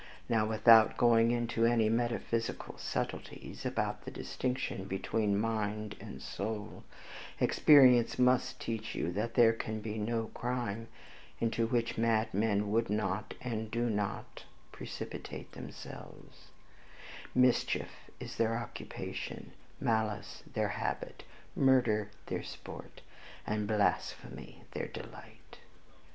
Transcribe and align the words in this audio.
Now, 0.27 0.47
without 0.47 0.97
going 0.97 1.29
into 1.29 1.65
any 1.67 1.87
metaphysical 1.87 2.75
subtleties 2.79 3.67
about 3.67 4.03
the 4.03 4.09
distinction 4.09 4.85
between 4.85 5.39
mind 5.39 5.95
and 6.01 6.19
soul, 6.23 6.83
experience 7.39 8.17
must 8.17 8.59
teach 8.59 8.95
you, 8.95 9.11
that 9.11 9.35
there 9.35 9.53
can 9.53 9.79
be 9.79 9.99
no 9.99 10.31
crime 10.33 10.87
into 11.39 11.67
which 11.67 11.99
madmen 11.99 12.71
would 12.71 12.89
not, 12.89 13.35
and 13.41 13.69
do 13.69 13.91
not, 13.91 14.45
precipitate 14.71 15.51
themselves; 15.51 16.47
mischief 17.35 18.09
is 18.19 18.37
their 18.37 18.57
occupation, 18.57 19.51
malice 19.79 20.41
their 20.51 20.69
habit, 20.69 21.23
murder 21.55 22.09
their 22.25 22.41
sport, 22.41 23.01
and 23.45 23.67
blasphemy 23.67 24.63
their 24.71 24.87
delight. 24.87 25.59